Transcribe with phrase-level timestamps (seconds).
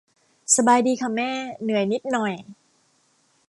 [0.55, 1.31] สบายดีค่ะแม่
[1.61, 2.33] เหนื่อยนิดหน่อย